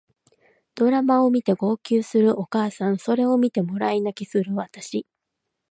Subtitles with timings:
[0.73, 5.05] ドラマを見て号泣するお母さんそれを見てもらい泣きする私